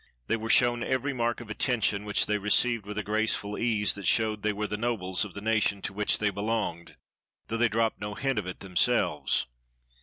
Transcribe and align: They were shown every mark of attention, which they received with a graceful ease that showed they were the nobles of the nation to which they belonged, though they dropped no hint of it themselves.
They 0.25 0.35
were 0.35 0.49
shown 0.49 0.83
every 0.83 1.13
mark 1.13 1.41
of 1.41 1.51
attention, 1.51 2.05
which 2.05 2.25
they 2.25 2.39
received 2.39 2.87
with 2.87 2.97
a 2.97 3.03
graceful 3.03 3.55
ease 3.55 3.93
that 3.93 4.07
showed 4.07 4.41
they 4.41 4.51
were 4.51 4.65
the 4.65 4.75
nobles 4.75 5.23
of 5.23 5.35
the 5.35 5.41
nation 5.41 5.79
to 5.83 5.93
which 5.93 6.17
they 6.17 6.31
belonged, 6.31 6.95
though 7.49 7.57
they 7.57 7.69
dropped 7.69 8.01
no 8.01 8.15
hint 8.15 8.39
of 8.39 8.47
it 8.47 8.61
themselves. 8.61 9.45